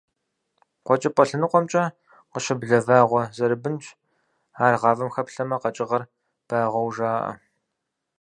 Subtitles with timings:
[0.85, 1.83] КъуэкӀыпӀэ лъэныкъуэмкӀэ
[2.31, 3.85] къыщыблэ вагъуэ зэрыбынщ,
[4.65, 6.03] ар гъавэм хэплъэмэ, къэкӀыгъэр
[6.47, 7.31] багъуэу жаӀэ.